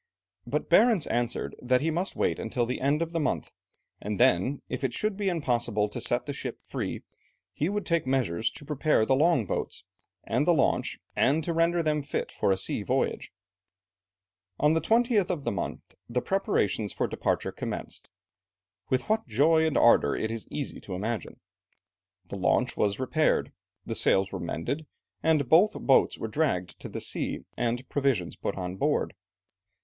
But 0.47 0.67
Barentz 0.67 1.05
answered 1.05 1.55
that 1.61 1.81
he 1.81 1.91
must 1.91 2.15
wait 2.15 2.39
until 2.39 2.65
the 2.65 2.81
end 2.81 3.03
of 3.03 3.11
the 3.11 3.19
month, 3.19 3.51
and 4.01 4.19
then, 4.19 4.63
if 4.67 4.83
it 4.83 4.95
should 4.95 5.15
be 5.15 5.29
impossible 5.29 5.87
to 5.89 6.01
set 6.01 6.25
the 6.25 6.33
ship 6.33 6.57
free, 6.63 7.03
he 7.53 7.69
would 7.69 7.85
take 7.85 8.07
measures 8.07 8.49
to 8.53 8.65
prepare 8.65 9.05
the 9.05 9.15
long 9.15 9.45
boats 9.45 9.83
and 10.23 10.47
the 10.47 10.55
launch, 10.55 10.97
and 11.15 11.43
to 11.43 11.53
render 11.53 11.83
them 11.83 12.01
fit 12.01 12.31
for 12.31 12.51
a 12.51 12.57
sea 12.57 12.81
voyage. 12.81 13.31
On 14.59 14.73
the 14.73 14.81
20th 14.81 15.29
of 15.29 15.43
the 15.43 15.51
month 15.51 15.93
the 16.09 16.19
preparations 16.23 16.91
for 16.91 17.05
departure 17.07 17.51
commenced; 17.51 18.09
with 18.89 19.07
what 19.07 19.27
joy 19.27 19.67
and 19.67 19.77
ardour 19.77 20.15
it 20.15 20.31
is 20.31 20.47
easy 20.49 20.79
to 20.81 20.95
imagine. 20.95 21.39
The 22.29 22.39
launch 22.39 22.75
was 22.75 22.99
repaired, 22.99 23.51
the 23.85 23.93
sails 23.93 24.31
were 24.31 24.39
mended, 24.39 24.87
and 25.21 25.47
both 25.47 25.73
boats 25.79 26.17
were 26.17 26.27
dragged 26.27 26.79
to 26.79 26.89
the 26.89 27.01
sea, 27.01 27.41
and 27.55 27.87
provisions 27.87 28.35
put 28.35 28.55
on 28.57 28.77
board. 28.77 29.13